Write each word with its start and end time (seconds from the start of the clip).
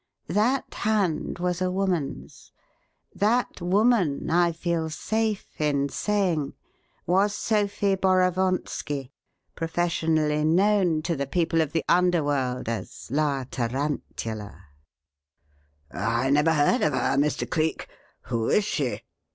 That 0.33 0.73
hand 0.73 1.37
was 1.37 1.61
a 1.61 1.69
woman's; 1.69 2.51
that 3.13 3.61
woman, 3.61 4.31
I 4.31 4.51
feel 4.51 4.89
safe 4.89 5.61
in 5.61 5.89
saying, 5.89 6.55
was 7.05 7.35
Sophie 7.35 7.95
Borovonski, 7.95 9.11
professionally 9.53 10.43
known 10.43 11.03
to 11.03 11.15
the 11.15 11.27
people 11.27 11.61
of 11.61 11.71
the 11.71 11.85
underworld 11.87 12.67
as 12.67 13.11
'La 13.11 13.43
Tarantula.'" 13.51 14.65
"I 15.91 16.31
never 16.31 16.53
heard 16.53 16.81
of 16.81 16.93
her, 16.93 17.15
Mr. 17.15 17.47
Cleek. 17.47 17.87
Who 18.23 18.49
is 18.49 18.63
she?" 18.65 19.01